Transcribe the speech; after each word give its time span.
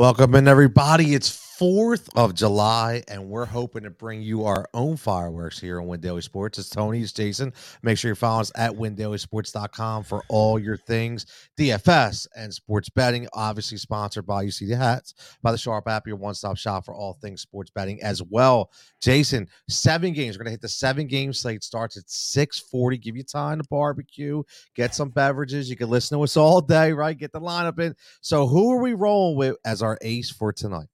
Welcome 0.00 0.34
in, 0.34 0.48
everybody. 0.48 1.12
It's 1.14 1.28
4th 1.60 2.08
of 2.16 2.34
July, 2.34 3.02
and 3.06 3.28
we're 3.28 3.44
hoping 3.44 3.82
to 3.82 3.90
bring 3.90 4.22
you 4.22 4.46
our 4.46 4.66
own 4.72 4.96
fireworks 4.96 5.60
here 5.60 5.78
on 5.78 5.88
Win 5.88 6.00
Daily 6.00 6.22
Sports. 6.22 6.58
It's 6.58 6.70
Tony, 6.70 7.02
it's 7.02 7.12
Jason. 7.12 7.52
Make 7.82 7.98
sure 7.98 8.12
you 8.12 8.14
follow 8.14 8.40
us 8.40 8.50
at 8.56 8.72
windailysports.com 8.72 10.04
for 10.04 10.22
all 10.30 10.58
your 10.58 10.78
things 10.78 11.26
DFS 11.58 12.26
and 12.34 12.54
sports 12.54 12.88
betting. 12.88 13.28
Obviously, 13.34 13.76
sponsored 13.76 14.24
by 14.24 14.40
you 14.40 14.50
see 14.50 14.64
the 14.64 14.76
hats 14.76 15.12
by 15.42 15.52
the 15.52 15.58
Sharp 15.58 15.86
app, 15.86 16.06
your 16.06 16.16
one 16.16 16.32
stop 16.32 16.56
shop 16.56 16.86
for 16.86 16.94
all 16.94 17.18
things 17.20 17.42
sports 17.42 17.70
betting 17.70 18.02
as 18.02 18.22
well. 18.22 18.70
Jason, 19.02 19.46
seven 19.68 20.14
games. 20.14 20.38
We're 20.38 20.44
going 20.44 20.52
to 20.52 20.52
hit 20.52 20.62
the 20.62 20.68
seven 20.68 21.06
game 21.06 21.34
slate. 21.34 21.62
Starts 21.62 21.98
at 21.98 22.08
640. 22.08 22.96
Give 22.96 23.18
you 23.18 23.22
time 23.22 23.58
to 23.58 23.68
barbecue, 23.68 24.42
get 24.74 24.94
some 24.94 25.10
beverages. 25.10 25.68
You 25.68 25.76
can 25.76 25.90
listen 25.90 26.16
to 26.16 26.24
us 26.24 26.38
all 26.38 26.62
day, 26.62 26.92
right? 26.92 27.18
Get 27.18 27.32
the 27.32 27.40
lineup 27.40 27.78
in. 27.80 27.94
So, 28.22 28.46
who 28.46 28.72
are 28.72 28.80
we 28.80 28.94
rolling 28.94 29.36
with 29.36 29.56
as 29.66 29.82
our 29.82 29.98
ace 30.00 30.30
for 30.30 30.54
tonight? 30.54 30.86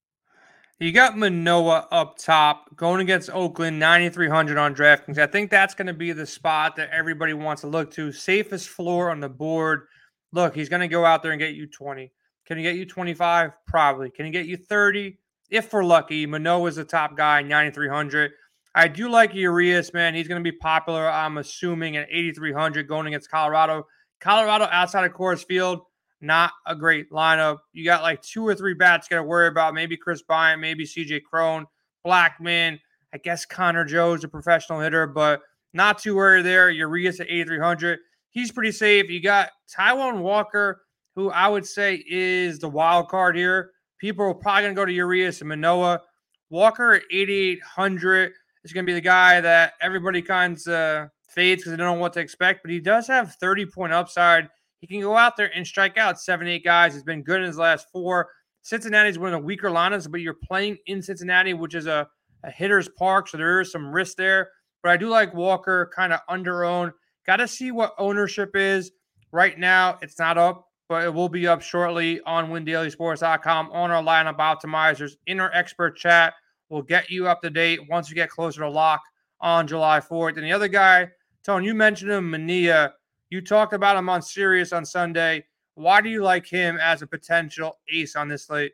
You 0.79 0.93
got 0.93 1.17
Manoah 1.17 1.89
up 1.91 2.19
top 2.19 2.77
going 2.77 3.01
against 3.01 3.31
Oakland, 3.31 3.79
9,300 3.79 4.59
on 4.59 4.75
DraftKings. 4.75 5.17
I 5.17 5.27
think 5.27 5.51
that's 5.51 5.75
going 5.75 5.87
to 5.87 5.95
be 5.95 6.13
the 6.13 6.27
spot 6.27 6.77
that 6.77 6.91
everybody 6.91 7.33
wants 7.33 7.63
to 7.63 7.67
look 7.67 7.91
to. 7.93 8.13
Safest 8.13 8.69
floor 8.69 9.11
on 9.11 9.21
the 9.21 9.29
board. 9.31 9.87
Look, 10.33 10.55
he's 10.55 10.69
going 10.69 10.81
to 10.81 10.89
go 10.89 11.07
out 11.07 11.23
there 11.23 11.33
and 11.33 11.41
get 11.41 11.55
you 11.55 11.67
20. 11.67 12.13
Can 12.47 12.59
he 12.59 12.63
get 12.63 12.77
you 12.77 12.85
25? 12.85 13.53
Probably. 13.67 14.11
Can 14.11 14.27
he 14.27 14.31
get 14.31 14.45
you 14.45 14.59
30? 14.59 15.17
If 15.49 15.73
we're 15.73 15.83
lucky, 15.83 16.27
Manoah 16.27 16.69
is 16.69 16.77
the 16.77 16.85
top 16.85 17.17
guy, 17.17 17.41
9,300. 17.41 18.33
I 18.75 18.89
do 18.89 19.09
like 19.09 19.35
Urias, 19.35 19.95
man. 19.95 20.15
He's 20.15 20.29
going 20.29 20.45
to 20.45 20.53
be 20.53 20.59
popular, 20.59 21.09
I'm 21.09 21.39
assuming, 21.39 21.97
at 21.97 22.07
8,300 22.11 22.87
going 22.87 23.07
against 23.07 23.31
Colorado. 23.31 23.87
Colorado 24.21 24.69
outside 24.71 25.07
of 25.07 25.13
Coors 25.13 25.43
Field 25.43 25.81
not 26.21 26.53
a 26.67 26.75
great 26.75 27.11
lineup. 27.11 27.59
You 27.73 27.85
got 27.85 28.03
like 28.03 28.23
two 28.23 28.47
or 28.47 28.55
three 28.55 28.75
bats 28.75 29.09
got 29.09 29.17
to 29.17 29.23
worry 29.23 29.49
about. 29.49 29.75
Maybe 29.75 29.97
Kris 29.97 30.23
Bryant, 30.23 30.61
maybe 30.61 30.85
CJ 30.85 31.23
Cron, 31.23 31.67
Blackmon. 32.07 32.79
I 33.15 33.19
guess 33.19 33.47
Connor 33.47 33.85
Joe's 33.85 34.25
a 34.25 34.29
professional 34.29 34.81
hitter, 34.81 35.07
but 35.07 35.41
not 35.73 35.99
too 35.99 36.17
worried 36.17 36.45
there. 36.45 36.71
Urias 36.71 37.21
at 37.21 37.29
8,300. 37.29 37.99
He's 38.31 38.53
pretty 38.53 38.73
safe. 38.73 39.09
You 39.09 39.23
got 39.23 39.51
Taijuan 39.75 40.21
Walker, 40.21 40.83
who 41.15 41.31
I 41.31 41.49
would 41.49 41.67
say 41.67 42.05
is 42.09 42.59
the 42.59 42.69
wild 42.69 43.09
card 43.09 43.37
here. 43.37 43.71
People 43.99 44.27
are 44.27 44.35
probably 44.35 44.63
going 44.63 44.75
to 44.75 44.81
go 44.81 44.85
to 44.85 44.93
Urias 44.93 45.41
and 45.41 45.49
Manoah. 45.49 46.03
Walker 46.51 46.95
at 46.95 47.03
8,800 47.11 48.33
is 48.65 48.73
going 48.73 48.85
to 48.85 48.91
be 48.91 48.95
the 48.95 49.01
guy 49.01 49.41
that 49.41 49.75
everybody 49.81 50.21
kind 50.21 50.59
of 50.69 51.11
fades 51.29 51.63
because 51.63 51.71
they 51.71 51.77
don't 51.77 51.95
know 51.95 52.01
what 52.01 52.13
to 52.15 52.21
expect, 52.21 52.63
but 52.63 52.71
he 52.71 52.81
does 52.81 53.07
have 53.07 53.35
30 53.37 53.67
point 53.67 53.93
upside 53.93 54.49
he 54.81 54.87
can 54.87 55.01
go 55.01 55.17
out 55.17 55.37
there 55.37 55.51
and 55.55 55.67
strike 55.67 55.97
out 55.97 56.21
seven, 56.21 56.47
eight 56.47 56.65
guys. 56.65 56.95
He's 56.95 57.03
been 57.03 57.23
good 57.23 57.41
in 57.41 57.47
his 57.47 57.59
last 57.59 57.87
four. 57.93 58.29
Cincinnati 58.63 59.09
is 59.09 59.19
one 59.19 59.33
of 59.33 59.41
the 59.41 59.47
weaker 59.47 59.71
lineups, 59.71 60.11
but 60.11 60.21
you're 60.21 60.35
playing 60.35 60.77
in 60.87 61.01
Cincinnati, 61.01 61.55
which 61.55 61.75
is 61.75 61.87
a, 61.87 62.09
a 62.43 62.51
hitter's 62.51 62.89
park, 62.89 63.29
so 63.29 63.37
there 63.37 63.61
is 63.61 63.71
some 63.71 63.93
risk 63.93 64.17
there. 64.17 64.51
But 64.83 64.93
I 64.93 64.97
do 64.97 65.09
like 65.09 65.35
Walker 65.35 65.91
kind 65.95 66.13
of 66.13 66.21
under 66.29 66.65
owned. 66.65 66.93
Got 67.27 67.37
to 67.37 67.49
see 67.49 67.71
what 67.71 67.95
ownership 67.99 68.51
is. 68.55 68.93
Right 69.33 69.59
now, 69.59 69.99
it's 70.03 70.19
not 70.19 70.39
up, 70.39 70.67
but 70.89 71.05
it 71.05 71.13
will 71.13 71.29
be 71.29 71.47
up 71.47 71.63
shortly 71.63 72.21
on 72.23 72.51
windailysports.com 72.51 73.71
on 73.73 73.91
our 73.91 74.03
lineup 74.03 74.39
optimizers 74.39 75.13
in 75.27 75.41
our 75.41 75.51
expert 75.53 75.97
chat. 75.97 76.35
We'll 76.69 76.83
get 76.83 77.11
you 77.11 77.29
up 77.29 77.43
to 77.43 77.51
date 77.51 77.81
once 77.89 78.09
we 78.09 78.15
get 78.15 78.31
closer 78.31 78.61
to 78.61 78.71
lock 78.71 79.01
on 79.41 79.67
July 79.67 80.01
4th. 80.01 80.37
And 80.37 80.45
the 80.45 80.53
other 80.53 80.69
guy, 80.69 81.09
Tony, 81.45 81.67
you 81.67 81.75
mentioned 81.75 82.11
him, 82.11 82.31
Manaea. 82.31 82.93
You 83.37 83.43
talked 83.43 83.75
about 83.75 83.99
him 83.99 84.09
on 84.09 84.23
Sirius 84.23 84.73
on 84.73 84.87
Sunday. 84.87 85.45
Why 85.75 86.01
do 86.01 86.09
you 86.09 86.23
like 86.23 86.47
him 86.47 86.79
as 86.81 87.03
a 87.03 87.07
potential 87.07 87.77
ace 87.93 88.17
on 88.17 88.29
this 88.29 88.47
slate? 88.47 88.73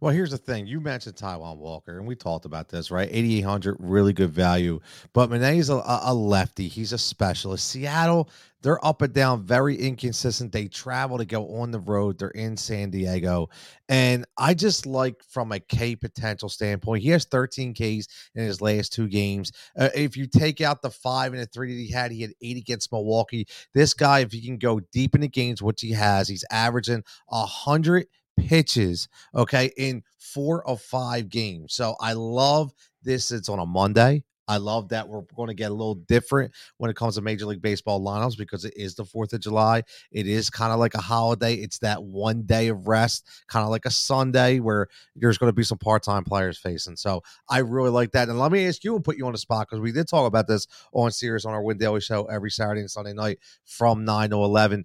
Well, 0.00 0.14
here's 0.14 0.30
the 0.30 0.38
thing. 0.38 0.66
You 0.66 0.80
mentioned 0.80 1.16
Taijuan 1.16 1.58
Walker, 1.58 1.98
and 1.98 2.06
we 2.06 2.16
talked 2.16 2.44
about 2.44 2.68
this, 2.68 2.90
right? 2.90 3.08
8,800, 3.10 3.76
really 3.78 4.12
good 4.12 4.30
value. 4.30 4.80
But 5.12 5.30
Manaea's 5.30 5.70
a, 5.70 5.82
a 5.84 6.12
lefty. 6.12 6.68
He's 6.68 6.92
a 6.92 6.98
specialist. 6.98 7.68
Seattle, 7.68 8.30
they're 8.62 8.84
up 8.84 9.02
and 9.02 9.12
down, 9.12 9.44
very 9.44 9.76
inconsistent. 9.76 10.52
They 10.52 10.68
travel 10.68 11.18
to 11.18 11.24
go 11.24 11.56
on 11.56 11.70
the 11.70 11.80
road. 11.80 12.18
They're 12.18 12.30
in 12.30 12.56
San 12.56 12.90
Diego. 12.90 13.48
And 13.88 14.24
I 14.38 14.54
just 14.54 14.86
like 14.86 15.22
from 15.28 15.52
a 15.52 15.60
K 15.60 15.94
potential 15.96 16.48
standpoint, 16.48 17.02
he 17.02 17.10
has 17.10 17.26
13 17.26 17.74
Ks 17.74 18.06
in 18.34 18.44
his 18.44 18.60
last 18.62 18.92
two 18.92 19.06
games. 19.06 19.52
Uh, 19.78 19.90
if 19.94 20.16
you 20.16 20.26
take 20.26 20.60
out 20.60 20.82
the 20.82 20.90
five 20.90 21.32
and 21.34 21.42
the 21.42 21.46
three 21.46 21.74
that 21.74 21.80
he 21.80 21.90
had, 21.90 22.10
he 22.10 22.22
had 22.22 22.32
eight 22.42 22.56
against 22.56 22.90
Milwaukee. 22.90 23.46
This 23.74 23.92
guy, 23.92 24.20
if 24.20 24.32
he 24.32 24.40
can 24.40 24.56
go 24.56 24.80
deep 24.92 25.14
in 25.14 25.20
the 25.20 25.28
games, 25.28 25.62
which 25.62 25.82
he 25.82 25.92
has, 25.92 26.26
he's 26.26 26.44
averaging 26.50 27.04
a 27.30 27.44
hundred 27.44 28.06
pitches, 28.36 29.08
okay, 29.34 29.70
in 29.76 30.02
four 30.18 30.66
of 30.68 30.80
five 30.80 31.28
games. 31.28 31.74
So 31.74 31.96
I 32.00 32.12
love 32.14 32.72
this. 33.02 33.30
It's 33.32 33.48
on 33.48 33.58
a 33.58 33.66
Monday. 33.66 34.24
I 34.46 34.58
love 34.58 34.90
that 34.90 35.08
we're 35.08 35.22
going 35.34 35.48
to 35.48 35.54
get 35.54 35.70
a 35.70 35.74
little 35.74 35.94
different 35.94 36.52
when 36.76 36.90
it 36.90 36.96
comes 36.96 37.14
to 37.14 37.22
Major 37.22 37.46
League 37.46 37.62
Baseball 37.62 38.00
lineups 38.00 38.36
because 38.36 38.64
it 38.64 38.74
is 38.76 38.94
the 38.94 39.04
4th 39.04 39.32
of 39.32 39.40
July. 39.40 39.82
It 40.12 40.26
is 40.26 40.50
kind 40.50 40.72
of 40.72 40.78
like 40.78 40.94
a 40.94 41.00
holiday. 41.00 41.54
It's 41.54 41.78
that 41.78 42.02
one 42.02 42.42
day 42.42 42.68
of 42.68 42.86
rest, 42.86 43.26
kind 43.48 43.64
of 43.64 43.70
like 43.70 43.86
a 43.86 43.90
Sunday 43.90 44.60
where 44.60 44.88
there's 45.16 45.38
going 45.38 45.48
to 45.48 45.54
be 45.54 45.62
some 45.62 45.78
part 45.78 46.02
time 46.02 46.24
players 46.24 46.58
facing. 46.58 46.96
So 46.96 47.22
I 47.48 47.58
really 47.58 47.90
like 47.90 48.12
that. 48.12 48.28
And 48.28 48.38
let 48.38 48.52
me 48.52 48.66
ask 48.66 48.84
you 48.84 48.94
and 48.94 49.04
put 49.04 49.16
you 49.16 49.26
on 49.26 49.32
the 49.32 49.38
spot 49.38 49.68
because 49.68 49.80
we 49.80 49.92
did 49.92 50.08
talk 50.08 50.26
about 50.26 50.46
this 50.46 50.66
on 50.92 51.10
Sirius 51.10 51.46
on 51.46 51.54
our 51.54 51.62
Win 51.62 51.78
Daily 51.78 52.00
show 52.00 52.24
every 52.26 52.50
Saturday 52.50 52.80
and 52.80 52.90
Sunday 52.90 53.14
night 53.14 53.38
from 53.64 54.04
9 54.04 54.30
to 54.30 54.36
11. 54.36 54.84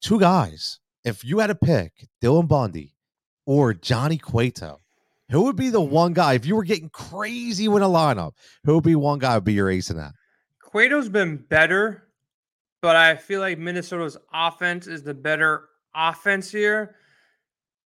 Two 0.00 0.18
guys 0.18 0.80
if 1.04 1.24
you 1.24 1.38
had 1.38 1.48
to 1.48 1.54
pick 1.54 2.08
Dylan 2.22 2.48
Bundy 2.48 2.94
or 3.46 3.74
Johnny 3.74 4.18
Cueto, 4.18 4.80
who 5.30 5.42
would 5.42 5.56
be 5.56 5.70
the 5.70 5.80
one 5.80 6.12
guy 6.12 6.34
if 6.34 6.46
you 6.46 6.56
were 6.56 6.64
getting 6.64 6.90
crazy 6.90 7.68
with 7.68 7.82
a 7.82 7.86
lineup? 7.86 8.32
Who 8.64 8.74
would 8.74 8.84
be 8.84 8.94
one 8.94 9.18
guy 9.18 9.34
would 9.34 9.44
be 9.44 9.54
your 9.54 9.70
ace 9.70 9.90
in 9.90 9.96
that? 9.96 10.12
Cueto's 10.70 11.08
been 11.08 11.36
better, 11.36 12.08
but 12.80 12.96
I 12.96 13.16
feel 13.16 13.40
like 13.40 13.58
Minnesota's 13.58 14.16
offense 14.32 14.86
is 14.86 15.02
the 15.02 15.14
better 15.14 15.68
offense 15.94 16.50
here. 16.50 16.96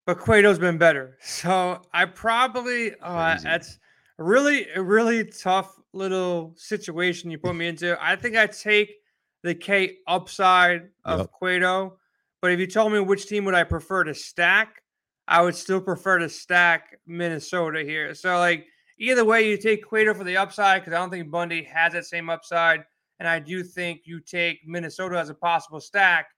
But 0.06 0.20
Cueto's 0.20 0.58
been 0.58 0.78
better, 0.78 1.18
so 1.22 1.82
I 1.92 2.06
probably 2.06 2.94
uh, 3.02 3.38
that's 3.42 3.78
really 4.16 4.66
a 4.74 4.82
really 4.82 5.24
tough 5.24 5.78
little 5.92 6.54
situation 6.56 7.30
you 7.30 7.38
put 7.38 7.54
me 7.54 7.68
into. 7.68 7.96
I 8.02 8.16
think 8.16 8.36
I 8.36 8.46
take 8.46 8.94
the 9.42 9.54
K 9.54 9.98
upside 10.06 10.88
of 11.04 11.20
yep. 11.20 11.32
Cueto 11.32 11.98
but 12.40 12.52
if 12.52 12.60
you 12.60 12.66
told 12.66 12.92
me 12.92 13.00
which 13.00 13.26
team 13.26 13.44
would 13.44 13.54
I 13.54 13.64
prefer 13.64 14.04
to 14.04 14.14
stack, 14.14 14.82
I 15.26 15.42
would 15.42 15.54
still 15.54 15.80
prefer 15.80 16.18
to 16.18 16.28
stack 16.28 16.98
Minnesota 17.06 17.82
here. 17.82 18.14
So 18.14 18.38
like 18.38 18.66
either 18.98 19.24
way, 19.24 19.48
you 19.48 19.56
take 19.56 19.86
Cueto 19.86 20.14
for 20.14 20.24
the 20.24 20.36
upside 20.36 20.82
because 20.82 20.94
I 20.94 20.98
don't 20.98 21.10
think 21.10 21.30
Bundy 21.30 21.64
has 21.64 21.92
that 21.92 22.06
same 22.06 22.30
upside, 22.30 22.84
and 23.18 23.28
I 23.28 23.38
do 23.38 23.62
think 23.62 24.02
you 24.04 24.20
take 24.20 24.60
Minnesota 24.66 25.18
as 25.18 25.28
a 25.28 25.34
possible 25.34 25.80
stack. 25.80 26.28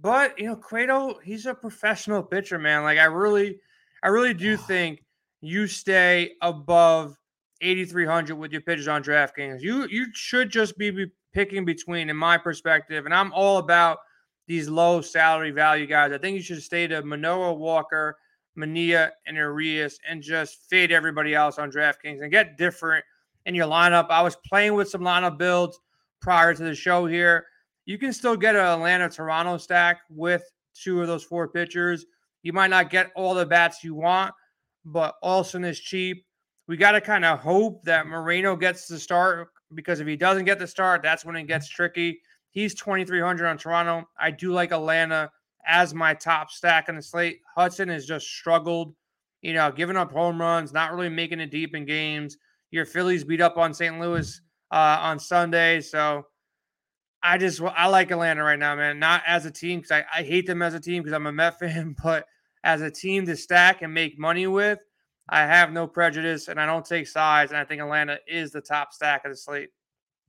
But 0.00 0.38
you 0.38 0.46
know, 0.46 0.56
Cueto, 0.56 1.18
he's 1.22 1.46
a 1.46 1.54
professional 1.54 2.22
pitcher, 2.22 2.58
man. 2.58 2.84
Like 2.84 2.98
I 2.98 3.04
really, 3.04 3.58
I 4.02 4.08
really 4.08 4.34
do 4.34 4.56
think 4.68 5.04
you 5.42 5.66
stay 5.66 6.32
above 6.42 7.16
8,300 7.60 8.34
with 8.34 8.52
your 8.52 8.62
pitchers 8.62 8.88
on 8.88 9.02
DraftKings. 9.02 9.60
You 9.60 9.86
you 9.90 10.06
should 10.14 10.50
just 10.50 10.78
be 10.78 11.06
picking 11.32 11.64
between, 11.64 12.08
in 12.08 12.16
my 12.16 12.38
perspective, 12.38 13.04
and 13.04 13.14
I'm 13.14 13.32
all 13.32 13.58
about 13.58 13.98
these 14.50 14.68
low 14.68 15.00
salary 15.00 15.52
value 15.52 15.86
guys. 15.86 16.10
I 16.10 16.18
think 16.18 16.36
you 16.36 16.42
should 16.42 16.60
stay 16.60 16.88
to 16.88 17.04
Manoah 17.04 17.54
Walker, 17.54 18.16
Manaea, 18.58 19.12
and 19.24 19.36
Urias 19.36 19.96
and 20.08 20.20
just 20.20 20.68
fade 20.68 20.90
everybody 20.90 21.36
else 21.36 21.56
on 21.56 21.70
DraftKings 21.70 22.20
and 22.20 22.32
get 22.32 22.58
different 22.58 23.04
in 23.46 23.54
your 23.54 23.68
lineup. 23.68 24.10
I 24.10 24.22
was 24.22 24.34
playing 24.44 24.74
with 24.74 24.88
some 24.88 25.02
lineup 25.02 25.38
builds 25.38 25.78
prior 26.20 26.52
to 26.52 26.64
the 26.64 26.74
show 26.74 27.06
here. 27.06 27.46
You 27.84 27.96
can 27.96 28.12
still 28.12 28.36
get 28.36 28.56
an 28.56 28.62
Atlanta 28.62 29.08
Toronto 29.08 29.56
stack 29.56 29.98
with 30.10 30.42
two 30.74 31.00
of 31.00 31.06
those 31.06 31.22
four 31.22 31.46
pitchers. 31.46 32.04
You 32.42 32.52
might 32.52 32.70
not 32.70 32.90
get 32.90 33.12
all 33.14 33.34
the 33.34 33.46
bats 33.46 33.84
you 33.84 33.94
want, 33.94 34.34
but 34.84 35.14
Olson 35.22 35.62
is 35.62 35.78
cheap. 35.78 36.26
We 36.66 36.76
got 36.76 36.92
to 36.92 37.00
kind 37.00 37.24
of 37.24 37.38
hope 37.38 37.84
that 37.84 38.08
Moreno 38.08 38.56
gets 38.56 38.88
the 38.88 38.98
start 38.98 39.50
because 39.74 40.00
if 40.00 40.08
he 40.08 40.16
doesn't 40.16 40.44
get 40.44 40.58
the 40.58 40.66
start, 40.66 41.04
that's 41.04 41.24
when 41.24 41.36
it 41.36 41.44
gets 41.44 41.68
tricky. 41.68 42.20
He's 42.50 42.74
2,300 42.74 43.46
on 43.46 43.58
Toronto. 43.58 44.08
I 44.18 44.30
do 44.30 44.52
like 44.52 44.72
Atlanta 44.72 45.30
as 45.66 45.94
my 45.94 46.14
top 46.14 46.50
stack 46.50 46.88
on 46.88 46.96
the 46.96 47.02
slate. 47.02 47.40
Hudson 47.54 47.88
has 47.88 48.06
just 48.06 48.26
struggled, 48.26 48.94
you 49.42 49.54
know, 49.54 49.70
giving 49.70 49.96
up 49.96 50.12
home 50.12 50.40
runs, 50.40 50.72
not 50.72 50.92
really 50.92 51.08
making 51.08 51.40
it 51.40 51.50
deep 51.50 51.74
in 51.74 51.84
games. 51.84 52.36
Your 52.70 52.86
Phillies 52.86 53.24
beat 53.24 53.40
up 53.40 53.56
on 53.56 53.74
St. 53.74 54.00
Louis 54.00 54.40
uh, 54.72 54.98
on 55.00 55.18
Sunday. 55.18 55.80
So 55.80 56.26
I 57.22 57.38
just, 57.38 57.60
I 57.60 57.86
like 57.88 58.10
Atlanta 58.10 58.42
right 58.42 58.58
now, 58.58 58.74
man. 58.74 58.98
Not 58.98 59.22
as 59.26 59.46
a 59.46 59.50
team 59.50 59.80
because 59.80 59.92
I, 59.92 60.04
I 60.14 60.22
hate 60.22 60.46
them 60.46 60.62
as 60.62 60.74
a 60.74 60.80
team 60.80 61.02
because 61.02 61.14
I'm 61.14 61.26
a 61.26 61.32
Met 61.32 61.58
fan, 61.60 61.94
but 62.02 62.26
as 62.64 62.82
a 62.82 62.90
team 62.90 63.26
to 63.26 63.36
stack 63.36 63.82
and 63.82 63.94
make 63.94 64.18
money 64.18 64.46
with, 64.46 64.78
I 65.28 65.40
have 65.40 65.72
no 65.72 65.86
prejudice 65.86 66.48
and 66.48 66.60
I 66.60 66.66
don't 66.66 66.84
take 66.84 67.06
sides. 67.06 67.52
And 67.52 67.60
I 67.60 67.64
think 67.64 67.80
Atlanta 67.80 68.18
is 68.26 68.50
the 68.50 68.60
top 68.60 68.92
stack 68.92 69.24
of 69.24 69.30
the 69.30 69.36
slate. 69.36 69.70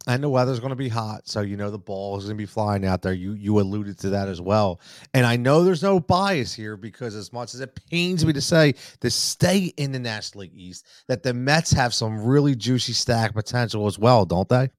And 0.07 0.23
the 0.23 0.29
weather's 0.29 0.59
going 0.59 0.71
to 0.71 0.75
be 0.75 0.89
hot, 0.89 1.27
so 1.27 1.41
you 1.41 1.55
know 1.55 1.69
the 1.69 1.77
ball 1.77 2.17
is 2.17 2.23
going 2.23 2.35
to 2.35 2.41
be 2.41 2.47
flying 2.47 2.85
out 2.85 3.03
there. 3.03 3.13
You 3.13 3.33
you 3.33 3.59
alluded 3.59 3.99
to 3.99 4.09
that 4.09 4.27
as 4.27 4.41
well, 4.41 4.81
and 5.13 5.27
I 5.27 5.37
know 5.37 5.63
there's 5.63 5.83
no 5.83 5.99
bias 5.99 6.55
here 6.55 6.75
because 6.75 7.13
as 7.13 7.31
much 7.31 7.53
as 7.53 7.59
it 7.59 7.79
pains 7.89 8.25
me 8.25 8.33
to 8.33 8.41
say 8.41 8.73
to 9.01 9.11
stay 9.11 9.71
in 9.77 9.91
the 9.91 9.99
National 9.99 10.41
League 10.41 10.55
East, 10.55 10.87
that 11.07 11.21
the 11.21 11.35
Mets 11.35 11.71
have 11.73 11.93
some 11.93 12.23
really 12.23 12.55
juicy 12.55 12.93
stack 12.93 13.35
potential 13.35 13.85
as 13.85 13.99
well, 13.99 14.25
don't 14.25 14.49
they? 14.49 14.71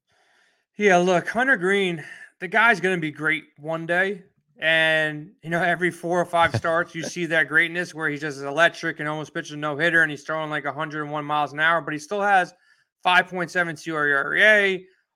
Yeah, 0.77 0.97
look, 0.97 1.29
Hunter 1.29 1.57
Greene, 1.57 2.05
the 2.41 2.49
guy's 2.49 2.81
going 2.81 2.97
to 2.97 3.01
be 3.01 3.13
great 3.13 3.45
one 3.59 3.87
day. 3.87 4.23
And, 4.59 5.33
you 5.43 5.51
know, 5.51 5.63
every 5.63 5.91
four 5.91 6.21
or 6.21 6.25
five 6.25 6.55
starts, 6.57 6.95
you 6.95 7.03
see 7.03 7.27
that 7.27 7.49
greatness 7.49 7.95
where 7.95 8.09
he's 8.09 8.21
just 8.21 8.41
electric 8.41 8.99
and 8.99 9.09
almost 9.09 9.35
pitches 9.35 9.53
a 9.53 9.57
no 9.57 9.77
hitter 9.77 10.03
and 10.03 10.11
he's 10.11 10.25
throwing 10.25 10.51
like 10.51 10.65
101 10.65 11.25
miles 11.25 11.53
an 11.53 11.61
hour, 11.61 11.81
but 11.81 11.93
he 11.93 11.99
still 11.99 12.23
has 12.23 12.55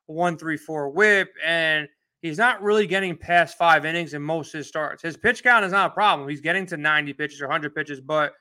5.72 0.08 0.12
ERA, 0.12 0.14
134 0.14 0.88
whip, 0.90 1.28
and 1.44 1.88
he's 2.22 2.38
not 2.38 2.62
really 2.62 2.86
getting 2.86 3.16
past 3.16 3.56
five 3.58 3.84
innings 3.84 4.14
in 4.14 4.22
most 4.22 4.54
of 4.54 4.58
his 4.58 4.68
starts. 4.68 5.02
His 5.02 5.16
pitch 5.16 5.42
count 5.42 5.64
is 5.64 5.72
not 5.72 5.90
a 5.90 5.94
problem. 5.94 6.28
He's 6.28 6.40
getting 6.40 6.66
to 6.66 6.76
90 6.76 7.12
pitches 7.14 7.40
or 7.40 7.46
100 7.46 7.74
pitches, 7.74 8.00
but 8.00 8.32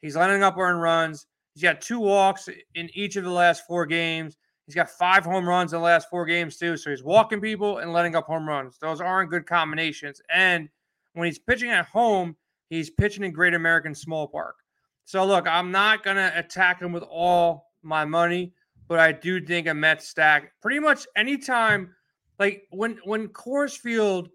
he's 0.00 0.16
letting 0.16 0.42
up 0.42 0.56
earned 0.56 0.80
runs. 0.80 1.26
He's 1.54 1.62
got 1.62 1.80
two 1.80 1.98
walks 1.98 2.48
in 2.74 2.88
each 2.94 3.16
of 3.16 3.24
the 3.24 3.30
last 3.30 3.66
four 3.66 3.86
games. 3.86 4.36
He's 4.66 4.74
got 4.74 4.90
five 4.90 5.24
home 5.24 5.48
runs 5.48 5.72
in 5.72 5.78
the 5.78 5.84
last 5.84 6.10
four 6.10 6.26
games, 6.26 6.58
too. 6.58 6.76
So 6.76 6.90
he's 6.90 7.02
walking 7.02 7.40
people 7.40 7.78
and 7.78 7.92
letting 7.92 8.14
up 8.14 8.26
home 8.26 8.46
runs. 8.46 8.78
Those 8.78 9.00
aren't 9.00 9.30
good 9.30 9.46
combinations. 9.46 10.20
And 10.32 10.68
when 11.14 11.26
he's 11.26 11.38
pitching 11.38 11.70
at 11.70 11.86
home, 11.86 12.36
he's 12.68 12.90
pitching 12.90 13.24
in 13.24 13.32
Great 13.32 13.54
American 13.54 13.94
Small 13.94 14.28
Park. 14.28 14.56
So 15.04 15.24
look, 15.24 15.46
I'm 15.48 15.72
not 15.72 16.04
gonna 16.04 16.30
attack 16.34 16.82
him 16.82 16.92
with 16.92 17.02
all 17.04 17.72
my 17.82 18.04
money, 18.04 18.52
but 18.88 18.98
I 18.98 19.12
do 19.12 19.44
think 19.44 19.68
a 19.68 19.74
Mets 19.74 20.08
stack 20.08 20.52
pretty 20.60 20.80
much 20.80 21.06
anytime, 21.14 21.94
like 22.38 22.66
when 22.70 22.98
when 23.04 23.28
Coors 23.28 23.76
Field 23.76 24.30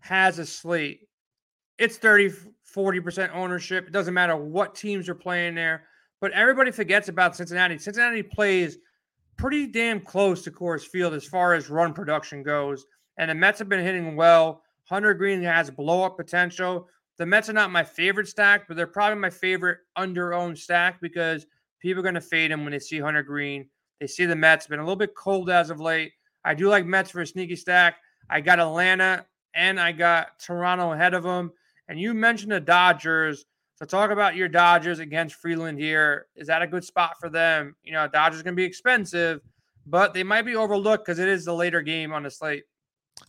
has 0.00 0.38
a 0.38 0.46
slate, 0.46 1.08
it's 1.78 1.96
30, 1.96 2.32
40% 2.74 3.34
ownership. 3.34 3.86
It 3.86 3.92
doesn't 3.92 4.14
matter 4.14 4.36
what 4.36 4.74
teams 4.74 5.08
are 5.08 5.14
playing 5.14 5.54
there. 5.54 5.84
But 6.20 6.32
everybody 6.32 6.70
forgets 6.70 7.08
about 7.08 7.36
Cincinnati. 7.36 7.78
Cincinnati 7.78 8.22
plays 8.22 8.78
pretty 9.36 9.66
damn 9.66 10.00
close 10.00 10.42
to 10.42 10.50
Coors 10.50 10.82
Field 10.82 11.14
as 11.14 11.24
far 11.24 11.54
as 11.54 11.70
run 11.70 11.92
production 11.92 12.42
goes. 12.42 12.86
And 13.18 13.30
the 13.30 13.34
Mets 13.34 13.58
have 13.58 13.68
been 13.68 13.84
hitting 13.84 14.16
well. 14.16 14.62
Hunter 14.84 15.14
Greene 15.14 15.42
has 15.42 15.70
blow 15.70 16.02
up 16.02 16.16
potential. 16.16 16.88
The 17.16 17.26
Mets 17.26 17.48
are 17.48 17.54
not 17.54 17.70
my 17.70 17.84
favorite 17.84 18.28
stack, 18.28 18.66
but 18.66 18.76
they're 18.76 18.86
probably 18.86 19.20
my 19.20 19.30
favorite 19.30 19.78
under 19.96 20.34
owned 20.34 20.58
stack 20.58 21.00
because 21.00 21.46
people 21.80 22.00
are 22.00 22.02
going 22.02 22.14
to 22.14 22.20
fade 22.20 22.50
him 22.50 22.64
when 22.64 22.72
they 22.72 22.78
see 22.78 22.98
Hunter 22.98 23.22
Greene. 23.22 23.68
They 24.00 24.06
see 24.06 24.26
the 24.26 24.36
Mets 24.36 24.66
been 24.66 24.78
a 24.78 24.82
little 24.82 24.96
bit 24.96 25.14
cold 25.14 25.50
as 25.50 25.70
of 25.70 25.80
late. 25.80 26.12
I 26.44 26.54
do 26.54 26.68
like 26.68 26.84
Mets 26.84 27.10
for 27.10 27.20
a 27.20 27.26
sneaky 27.26 27.56
stack. 27.56 27.96
I 28.28 28.40
got 28.40 28.60
Atlanta 28.60 29.26
and 29.54 29.80
I 29.80 29.92
got 29.92 30.38
Toronto 30.38 30.92
ahead 30.92 31.14
of 31.14 31.22
them. 31.22 31.52
And 31.88 31.98
you 31.98 32.14
mentioned 32.14 32.52
the 32.52 32.60
Dodgers. 32.60 33.44
So 33.76 33.84
talk 33.84 34.10
about 34.10 34.36
your 34.36 34.48
Dodgers 34.48 34.98
against 34.98 35.36
Freeland 35.36 35.78
here. 35.78 36.26
Is 36.36 36.46
that 36.46 36.62
a 36.62 36.66
good 36.66 36.84
spot 36.84 37.16
for 37.20 37.28
them? 37.28 37.74
You 37.82 37.92
know, 37.92 38.06
Dodgers 38.08 38.42
going 38.42 38.54
to 38.54 38.60
be 38.60 38.64
expensive, 38.64 39.40
but 39.86 40.14
they 40.14 40.22
might 40.22 40.42
be 40.42 40.56
overlooked 40.56 41.04
because 41.04 41.18
it 41.18 41.28
is 41.28 41.44
the 41.44 41.54
later 41.54 41.82
game 41.82 42.12
on 42.12 42.22
the 42.22 42.30
slate. 42.30 42.64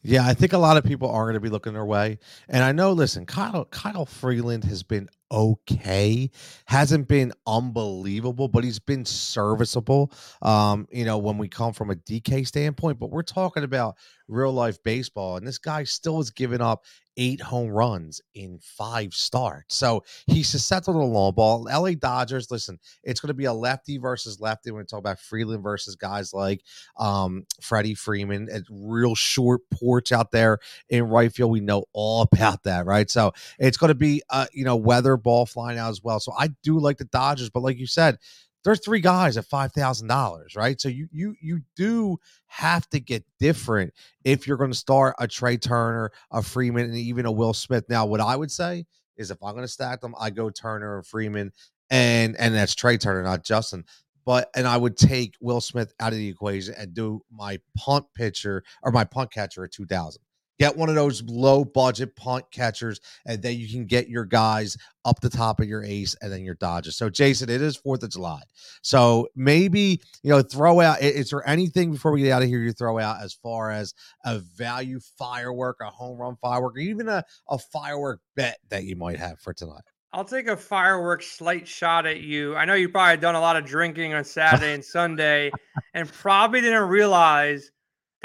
Yeah, 0.02 0.26
I 0.26 0.34
think 0.34 0.54
a 0.54 0.58
lot 0.58 0.78
of 0.78 0.84
people 0.84 1.10
are 1.10 1.24
going 1.26 1.36
to 1.36 1.40
be 1.40 1.50
looking 1.50 1.74
their 1.74 1.86
way. 1.86 2.20
And 2.48 2.64
I 2.64 2.72
know, 2.72 2.92
listen, 2.92 3.26
Kyle 3.26 3.66
Kyle 3.66 4.06
Freeland 4.06 4.64
has 4.66 4.84
been 4.84 5.10
okay. 5.32 6.30
Hasn't 6.66 7.08
been 7.08 7.34
unbelievable, 7.48 8.48
but 8.48 8.64
he's 8.64 8.80
been 8.80 9.06
serviceable. 9.06 10.12
Um, 10.42 10.88
you 10.92 11.06
know, 11.06 11.18
when 11.18 11.38
we 11.38 11.48
come 11.48 11.74
from 11.74 11.92
a 11.92 11.96
DK 11.96 12.48
standpoint, 12.48 13.00
but 13.00 13.12
we're 13.12 13.24
talking 13.24 13.64
about 13.64 13.96
real 14.28 14.52
life 14.52 14.82
baseball, 14.84 15.38
and 15.38 15.46
this 15.46 15.58
guy 15.58 15.84
still 15.84 16.20
is 16.20 16.32
giving 16.32 16.62
up 16.62 16.86
eight 17.18 17.42
home 17.42 17.70
runs 17.70 18.22
in 18.34 18.60
five 18.62 19.14
starts. 19.14 19.76
So 19.76 20.04
he's 20.28 20.48
susceptible 20.48 21.02
to 21.02 21.06
long 21.06 21.34
ball. 21.34 21.64
LA 21.64 21.92
Dodgers, 21.92 22.52
listen, 22.52 22.80
it's 23.04 23.20
going 23.20 23.30
to 23.30 23.34
be 23.34 23.46
a 23.46 23.54
lefty 23.54 23.98
versus 23.98 24.40
lefty 24.40 24.72
when 24.72 24.80
we 24.80 24.86
talk 24.86 25.00
about 25.00 25.20
Freeland 25.20 25.64
versus 25.64 25.96
guys 25.96 26.34
like 26.34 26.62
um, 26.98 27.46
Freddie 27.62 27.96
Freeman. 27.96 28.48
It's 28.52 28.68
real 28.70 29.16
short 29.16 29.62
porch 29.72 30.12
out 30.12 30.32
there 30.32 30.60
in 30.90 31.04
right 31.06 31.32
field. 31.32 31.52
We 31.52 31.62
know 31.62 31.86
all 31.94 32.22
about 32.34 32.64
that, 32.64 32.86
right? 32.86 33.10
So 33.10 33.34
it's 33.60 33.78
going 33.78 33.90
to 33.90 33.96
be, 33.96 34.22
uh, 34.30 34.48
you 34.54 34.66
know, 34.66 34.76
weather 34.76 35.18
ball 35.18 35.46
flying 35.46 35.80
out 35.80 35.90
as 35.90 36.04
well. 36.04 36.20
So 36.20 36.34
I 36.38 36.50
do 36.64 36.80
like 36.80 36.98
the 36.98 37.06
Dodgers, 37.06 37.50
but 37.50 37.64
like 37.64 37.78
you 37.78 37.88
said, 37.88 38.18
there's 38.66 38.84
three 38.84 39.00
guys 39.00 39.38
at 39.38 39.46
five 39.46 39.72
thousand 39.72 40.08
dollars, 40.08 40.56
right? 40.56 40.82
So 40.82 40.90
you 40.90 41.08
you 41.12 41.36
you 41.40 41.62
do 41.76 42.18
have 42.48 42.90
to 42.90 43.00
get 43.00 43.24
different 43.40 43.94
if 44.24 44.48
you're 44.48 44.58
going 44.58 44.72
to 44.72 44.78
start 44.78 45.16
a 45.20 45.28
Trea 45.28 45.58
Turner, 45.58 46.12
a 46.32 46.42
Freeman, 46.42 46.86
and 46.86 46.96
even 46.96 47.28
a 47.28 47.32
Will 47.32 47.54
Smith. 47.54 47.86
Now, 47.90 48.08
what 48.08 48.20
I 48.20 48.36
would 48.36 48.52
say 48.52 48.86
is 49.18 49.30
if 49.32 49.38
I'm 49.42 49.54
going 49.54 49.64
to 49.64 49.72
stack 49.72 50.02
them, 50.02 50.16
I 50.20 50.32
go 50.32 50.50
Turner 50.50 50.98
and 50.98 51.06
Freeman, 51.06 51.52
and 51.92 52.36
and 52.38 52.56
that's 52.56 52.74
Trea 52.74 52.98
Turner, 52.98 53.24
not 53.24 53.46
Justin. 53.46 53.86
But 54.26 54.50
and 54.56 54.68
I 54.68 54.78
would 54.78 54.98
take 54.98 55.36
Will 55.40 55.62
Smith 55.62 55.94
out 56.00 56.12
of 56.12 56.18
the 56.18 56.28
equation 56.28 56.74
and 56.76 56.92
do 56.94 57.22
my 57.32 57.60
punt 57.78 58.08
pitcher 58.16 58.64
or 58.82 58.92
my 58.92 59.06
punt 59.06 59.32
catcher 59.32 59.64
at 59.64 59.72
two 59.72 59.86
thousand. 59.86 60.24
Get 60.60 60.76
one 60.78 60.90
of 60.90 60.96
those 60.96 61.22
low 61.24 61.66
budget 61.66 62.16
punt 62.16 62.46
catchers, 62.52 63.02
and 63.26 63.42
then 63.42 63.58
you 63.58 63.68
can 63.68 63.86
get 63.86 64.08
your 64.08 64.26
guys 64.26 64.78
up 65.04 65.20
the 65.20 65.30
top 65.30 65.60
of 65.60 65.68
your 65.68 65.84
ace 65.84 66.16
and 66.22 66.32
then 66.32 66.44
your 66.44 66.56
Dodgers. 66.56 66.98
So, 66.98 67.10
Jason, 67.10 67.50
it 67.50 67.62
is 67.62 67.76
Fourth 67.76 68.04
of 68.04 68.10
July. 68.12 68.42
So 68.82 69.28
maybe, 69.36 70.02
you 70.24 70.30
know, 70.30 70.42
throw 70.42 70.82
out 70.82 71.02
is 71.02 71.30
there 71.30 71.48
anything 71.48 71.92
before 71.92 72.12
we 72.12 72.22
get 72.22 72.32
out 72.32 72.42
of 72.42 72.48
here 72.48 72.60
you 72.60 72.72
throw 72.72 73.00
out 73.00 73.22
as 73.22 73.34
far 73.34 73.72
as 73.72 73.94
a 74.24 74.40
value 74.40 75.00
firework, 75.18 75.78
a 75.82 75.90
home 75.90 76.18
run 76.18 76.36
firework, 76.42 76.76
or 76.76 76.80
even 76.80 77.10
a, 77.10 77.24
a 77.50 77.58
firework 77.58 78.22
bet 78.36 78.58
that 78.70 78.84
you 78.84 78.96
might 78.96 79.20
have 79.20 79.40
for 79.40 79.54
tonight? 79.54 79.84
I'll 80.16 80.24
take 80.24 80.48
a 80.48 80.56
fireworks 80.56 81.28
slight 81.28 81.68
shot 81.68 82.06
at 82.06 82.22
you. 82.22 82.56
I 82.56 82.64
know 82.64 82.74
you 82.74 82.88
probably 82.88 83.18
done 83.18 83.36
a 83.36 83.42
lot 83.42 83.58
of 83.58 83.66
drinking 83.66 84.14
on 84.14 84.24
Saturday 84.24 84.74
and 84.74 84.84
Sunday 84.84 85.52
and 85.94 86.08
probably 86.08 86.62
didn't 86.62 86.88
realize 86.88 87.70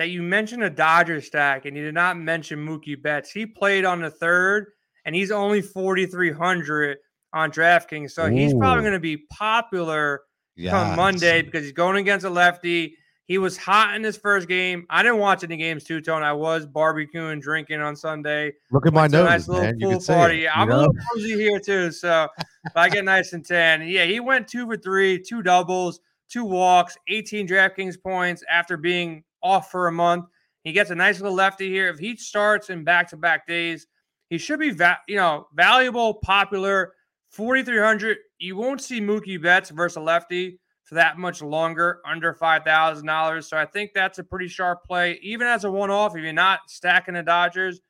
that 0.00 0.08
you 0.08 0.22
mentioned 0.22 0.64
a 0.64 0.70
Dodger 0.70 1.20
stack 1.20 1.66
and 1.66 1.76
you 1.76 1.84
did 1.84 1.92
not 1.92 2.18
mention 2.18 2.58
Mookie 2.58 3.00
Betts. 3.00 3.30
He 3.30 3.44
played 3.44 3.84
on 3.84 4.00
the 4.00 4.10
third 4.10 4.68
and 5.04 5.14
he's 5.14 5.30
only 5.30 5.60
4,300 5.60 6.96
on 7.34 7.52
DraftKings. 7.52 8.12
So 8.12 8.24
Ooh. 8.24 8.30
he's 8.30 8.54
probably 8.54 8.80
going 8.80 8.94
to 8.94 8.98
be 8.98 9.18
popular 9.30 10.22
yes. 10.56 10.70
come 10.70 10.96
Monday 10.96 11.42
because 11.42 11.64
he's 11.64 11.74
going 11.74 11.98
against 11.98 12.24
a 12.24 12.30
lefty. 12.30 12.96
He 13.26 13.36
was 13.36 13.58
hot 13.58 13.94
in 13.94 14.02
his 14.02 14.16
first 14.16 14.48
game. 14.48 14.86
I 14.88 15.02
didn't 15.02 15.18
watch 15.18 15.44
any 15.44 15.58
games 15.58 15.84
too, 15.84 16.00
Tone. 16.00 16.22
I 16.22 16.32
was 16.32 16.64
barbecuing, 16.64 17.42
drinking 17.42 17.82
on 17.82 17.94
Sunday. 17.94 18.54
Look 18.72 18.86
at 18.86 18.94
my 18.94 19.06
nose, 19.06 19.28
nice 19.28 19.48
little 19.48 19.64
man. 19.64 19.78
pool 19.82 20.00
party. 20.00 20.46
It, 20.46 20.56
I'm 20.56 20.70
know? 20.70 20.76
a 20.76 20.78
little 20.78 20.94
cozy 21.12 21.34
here 21.34 21.60
too, 21.60 21.92
so 21.92 22.26
I 22.74 22.88
get 22.88 23.04
nice 23.04 23.34
and 23.34 23.44
tan. 23.44 23.86
Yeah, 23.86 24.06
he 24.06 24.18
went 24.18 24.48
two 24.48 24.66
for 24.66 24.78
three, 24.78 25.22
two 25.22 25.42
doubles, 25.42 26.00
two 26.30 26.44
walks, 26.44 26.96
18 27.08 27.46
DraftKings 27.46 28.02
points 28.02 28.42
after 28.50 28.78
being 28.78 29.24
off 29.42 29.70
for 29.70 29.88
a 29.88 29.92
month. 29.92 30.26
He 30.64 30.72
gets 30.72 30.90
a 30.90 30.94
nice 30.94 31.20
little 31.20 31.36
lefty 31.36 31.68
here. 31.70 31.88
If 31.88 31.98
he 31.98 32.16
starts 32.16 32.70
in 32.70 32.84
back-to-back 32.84 33.46
days, 33.46 33.86
he 34.28 34.38
should 34.38 34.60
be, 34.60 34.70
va- 34.70 35.00
you 35.08 35.16
know, 35.16 35.46
valuable, 35.54 36.14
popular. 36.14 36.92
4,300. 37.30 38.18
You 38.38 38.56
won't 38.56 38.80
see 38.80 39.00
Mookie 39.00 39.40
Betts 39.40 39.70
versus 39.70 39.96
a 39.96 40.00
lefty 40.00 40.58
for 40.82 40.96
that 40.96 41.18
much 41.18 41.40
longer, 41.42 42.00
under 42.04 42.34
$5,000. 42.34 43.44
So 43.44 43.56
I 43.56 43.64
think 43.64 43.92
that's 43.94 44.18
a 44.18 44.24
pretty 44.24 44.48
sharp 44.48 44.84
play. 44.84 45.18
Even 45.22 45.46
as 45.46 45.64
a 45.64 45.70
one-off, 45.70 46.16
if 46.16 46.22
you're 46.22 46.32
not 46.32 46.60
stacking 46.68 47.14
the 47.14 47.22
Dodgers, 47.22 47.80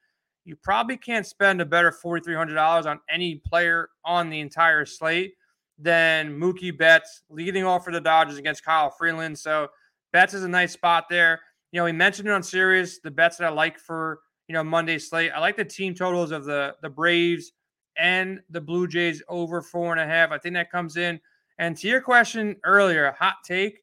you 0.44 0.56
probably 0.56 0.98
can't 0.98 1.26
spend 1.26 1.60
a 1.60 1.64
better 1.64 1.90
$4,300 1.92 2.86
on 2.86 3.00
any 3.08 3.36
player 3.36 3.88
on 4.04 4.28
the 4.28 4.40
entire 4.40 4.84
slate 4.84 5.32
than 5.78 6.38
Mookie 6.38 6.76
Betts 6.76 7.22
leading 7.30 7.64
off 7.64 7.84
for 7.84 7.92
the 7.92 8.00
Dodgers 8.00 8.36
against 8.36 8.64
Kyle 8.64 8.90
Freeland. 8.90 9.38
So 9.38 9.68
Betts 10.12 10.34
is 10.34 10.44
a 10.44 10.48
nice 10.48 10.72
spot 10.72 11.06
there. 11.08 11.40
You 11.72 11.78
know, 11.78 11.84
we 11.84 11.92
mentioned 11.92 12.28
it 12.28 12.32
on 12.32 12.42
Sirius, 12.42 12.98
the 12.98 13.10
bets 13.10 13.36
that 13.36 13.46
I 13.46 13.50
like 13.50 13.78
for, 13.78 14.20
you 14.48 14.52
know, 14.52 14.64
Monday 14.64 14.98
slate. 14.98 15.30
I 15.34 15.40
like 15.40 15.56
the 15.56 15.64
team 15.64 15.94
totals 15.94 16.30
of 16.32 16.44
the 16.44 16.74
the 16.82 16.90
Braves 16.90 17.52
and 17.96 18.40
the 18.50 18.60
Blue 18.60 18.86
Jays 18.86 19.22
over 19.28 19.62
four 19.62 19.92
and 19.92 20.00
a 20.00 20.06
half. 20.06 20.30
I 20.30 20.38
think 20.38 20.54
that 20.54 20.70
comes 20.70 20.96
in. 20.96 21.20
And 21.58 21.76
to 21.76 21.88
your 21.88 22.00
question 22.00 22.56
earlier, 22.64 23.14
hot 23.18 23.36
take, 23.44 23.82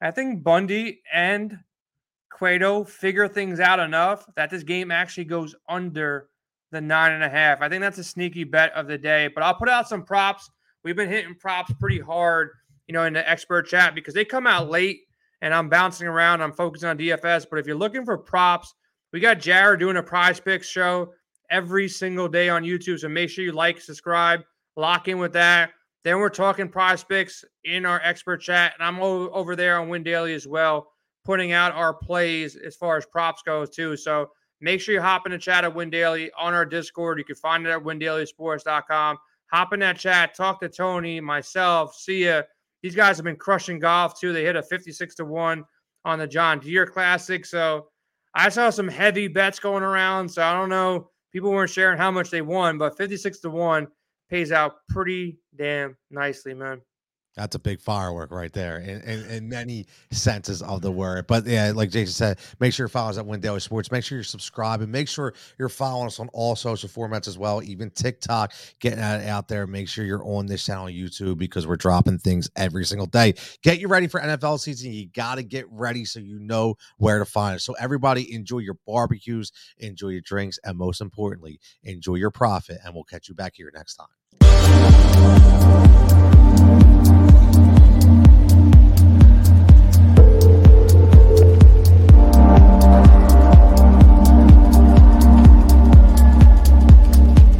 I 0.00 0.10
think 0.10 0.42
Bundy 0.42 1.02
and 1.12 1.58
Cueto 2.30 2.84
figure 2.84 3.28
things 3.28 3.60
out 3.60 3.78
enough 3.78 4.26
that 4.34 4.50
this 4.50 4.62
game 4.62 4.90
actually 4.90 5.26
goes 5.26 5.54
under 5.68 6.28
the 6.72 6.80
nine 6.80 7.12
and 7.12 7.22
a 7.22 7.28
half. 7.28 7.60
I 7.60 7.68
think 7.68 7.82
that's 7.82 7.98
a 7.98 8.04
sneaky 8.04 8.44
bet 8.44 8.72
of 8.72 8.88
the 8.88 8.98
day. 8.98 9.28
But 9.28 9.44
I'll 9.44 9.54
put 9.54 9.68
out 9.68 9.88
some 9.88 10.02
props. 10.02 10.50
We've 10.82 10.96
been 10.96 11.08
hitting 11.08 11.34
props 11.34 11.72
pretty 11.78 12.00
hard, 12.00 12.50
you 12.88 12.94
know, 12.94 13.04
in 13.04 13.12
the 13.12 13.28
expert 13.28 13.68
chat 13.68 13.94
because 13.94 14.14
they 14.14 14.24
come 14.24 14.46
out 14.46 14.70
late 14.70 15.02
and 15.42 15.52
I'm 15.52 15.68
bouncing 15.68 16.06
around. 16.06 16.40
I'm 16.40 16.52
focusing 16.52 16.88
on 16.88 16.96
DFS. 16.96 17.46
But 17.50 17.58
if 17.58 17.66
you're 17.66 17.76
looking 17.76 18.04
for 18.04 18.16
props, 18.16 18.72
we 19.12 19.20
got 19.20 19.40
Jared 19.40 19.80
doing 19.80 19.98
a 19.98 20.02
PrizePicks 20.02 20.64
show 20.64 21.12
every 21.50 21.88
single 21.88 22.28
day 22.28 22.48
on 22.48 22.62
YouTube. 22.62 23.00
So 23.00 23.08
make 23.08 23.28
sure 23.28 23.44
you 23.44 23.52
like, 23.52 23.80
subscribe, 23.80 24.40
lock 24.76 25.08
in 25.08 25.18
with 25.18 25.34
that. 25.34 25.72
Then 26.04 26.18
we're 26.18 26.30
talking 26.30 26.68
PrizePicks 26.68 27.44
in 27.64 27.84
our 27.84 28.00
expert 28.02 28.38
chat. 28.38 28.72
And 28.78 28.86
I'm 28.86 29.02
over 29.02 29.54
there 29.54 29.78
on 29.78 29.88
Win 29.88 30.02
Daily 30.02 30.32
as 30.32 30.46
well, 30.46 30.88
putting 31.24 31.52
out 31.52 31.72
our 31.72 31.92
plays 31.92 32.56
as 32.56 32.76
far 32.76 32.96
as 32.96 33.04
props 33.04 33.42
goes 33.42 33.68
too. 33.68 33.96
So 33.96 34.30
make 34.60 34.80
sure 34.80 34.94
you 34.94 35.02
hop 35.02 35.26
in 35.26 35.32
the 35.32 35.38
chat 35.38 35.64
at 35.64 35.74
Win 35.74 35.90
Daily 35.90 36.30
on 36.38 36.54
our 36.54 36.64
Discord. 36.64 37.18
You 37.18 37.24
can 37.24 37.36
find 37.36 37.66
it 37.66 37.70
at 37.70 37.82
windailysports.com. 37.82 39.18
Hop 39.52 39.72
in 39.72 39.80
that 39.80 39.98
chat, 39.98 40.34
talk 40.34 40.60
to 40.60 40.68
Tony, 40.68 41.20
myself, 41.20 41.94
see 41.94 42.24
ya. 42.24 42.42
These 42.82 42.96
guys 42.96 43.16
have 43.16 43.24
been 43.24 43.36
crushing 43.36 43.78
golf 43.78 44.18
too. 44.18 44.32
They 44.32 44.44
hit 44.44 44.56
a 44.56 44.62
56 44.62 45.14
to 45.16 45.24
1 45.24 45.64
on 46.04 46.18
the 46.18 46.26
John 46.26 46.58
Deere 46.58 46.86
Classic. 46.86 47.46
So 47.46 47.88
I 48.34 48.48
saw 48.48 48.70
some 48.70 48.88
heavy 48.88 49.28
bets 49.28 49.58
going 49.58 49.82
around. 49.82 50.28
So 50.28 50.42
I 50.42 50.52
don't 50.52 50.68
know. 50.68 51.10
People 51.32 51.50
weren't 51.50 51.70
sharing 51.70 51.98
how 51.98 52.10
much 52.10 52.30
they 52.30 52.42
won, 52.42 52.78
but 52.78 52.96
56 52.96 53.40
to 53.40 53.50
1 53.50 53.86
pays 54.28 54.52
out 54.52 54.74
pretty 54.88 55.38
damn 55.56 55.96
nicely, 56.10 56.54
man. 56.54 56.80
That's 57.34 57.54
a 57.54 57.58
big 57.58 57.80
firework 57.80 58.30
right 58.30 58.52
there 58.52 58.78
in, 58.78 59.00
in, 59.02 59.30
in, 59.30 59.48
many 59.48 59.86
senses 60.10 60.60
of 60.60 60.82
the 60.82 60.92
word. 60.92 61.26
But 61.26 61.46
yeah, 61.46 61.72
like 61.74 61.90
Jason 61.90 62.12
said, 62.12 62.38
make 62.60 62.74
sure 62.74 62.84
you 62.84 62.88
follow 62.88 63.08
us 63.08 63.16
at 63.16 63.24
Win 63.24 63.40
Daily 63.40 63.60
Sports. 63.60 63.90
Make 63.90 64.04
sure 64.04 64.18
you're 64.18 64.24
subscribing. 64.24 64.90
Make 64.90 65.08
sure 65.08 65.32
you're 65.58 65.70
following 65.70 66.08
us 66.08 66.20
on 66.20 66.28
all 66.34 66.54
social 66.54 66.90
formats 66.90 67.26
as 67.26 67.38
well, 67.38 67.62
even 67.62 67.90
TikTok, 67.90 68.52
getting 68.80 68.98
that 68.98 69.26
out 69.26 69.48
there. 69.48 69.66
Make 69.66 69.88
sure 69.88 70.04
you're 70.04 70.24
on 70.24 70.44
this 70.44 70.66
channel 70.66 70.84
on 70.84 70.92
YouTube 70.92 71.38
because 71.38 71.66
we're 71.66 71.76
dropping 71.76 72.18
things 72.18 72.50
every 72.56 72.84
single 72.84 73.06
day. 73.06 73.32
Get 73.62 73.80
you 73.80 73.88
ready 73.88 74.08
for 74.08 74.20
NFL 74.20 74.60
season. 74.60 74.92
You 74.92 75.06
got 75.06 75.36
to 75.36 75.42
get 75.42 75.64
ready 75.70 76.04
so 76.04 76.20
you 76.20 76.38
know 76.38 76.76
where 76.98 77.18
to 77.18 77.24
find 77.24 77.54
us. 77.54 77.64
So 77.64 77.72
everybody 77.80 78.34
enjoy 78.34 78.58
your 78.58 78.76
barbecues, 78.86 79.52
enjoy 79.78 80.08
your 80.08 80.20
drinks, 80.20 80.58
and 80.64 80.76
most 80.76 81.00
importantly, 81.00 81.60
enjoy 81.82 82.16
your 82.16 82.30
profit. 82.30 82.78
And 82.84 82.94
we'll 82.94 83.04
catch 83.04 83.28
you 83.30 83.34
back 83.34 83.54
here 83.56 83.70
next 83.74 83.94
time. 83.94 84.21